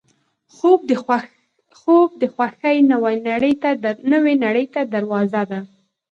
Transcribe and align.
خوب 1.79 2.09
د 2.21 2.23
خوښۍ 2.35 2.77
نوې 2.91 3.15
نړۍ 4.41 4.65
ته 4.73 4.81
دروازه 4.93 5.41
ده 5.51 5.59